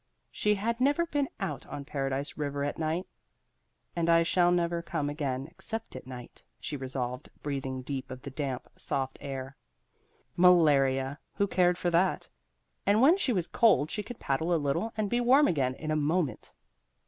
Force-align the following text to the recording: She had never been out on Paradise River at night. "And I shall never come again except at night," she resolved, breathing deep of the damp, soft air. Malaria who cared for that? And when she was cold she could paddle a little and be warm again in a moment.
She 0.31 0.55
had 0.55 0.81
never 0.81 1.05
been 1.05 1.29
out 1.39 1.67
on 1.67 1.85
Paradise 1.85 2.35
River 2.35 2.63
at 2.63 2.79
night. 2.79 3.05
"And 3.95 4.09
I 4.09 4.23
shall 4.23 4.51
never 4.51 4.81
come 4.81 5.11
again 5.11 5.45
except 5.45 5.95
at 5.95 6.07
night," 6.07 6.43
she 6.59 6.75
resolved, 6.75 7.29
breathing 7.43 7.83
deep 7.83 8.09
of 8.09 8.23
the 8.23 8.31
damp, 8.31 8.67
soft 8.75 9.19
air. 9.21 9.55
Malaria 10.35 11.19
who 11.35 11.45
cared 11.45 11.77
for 11.77 11.91
that? 11.91 12.27
And 12.83 12.99
when 12.99 13.15
she 13.15 13.31
was 13.31 13.45
cold 13.45 13.91
she 13.91 14.01
could 14.01 14.17
paddle 14.19 14.51
a 14.51 14.55
little 14.57 14.91
and 14.97 15.07
be 15.07 15.21
warm 15.21 15.47
again 15.47 15.75
in 15.75 15.91
a 15.91 15.95
moment. 15.95 16.51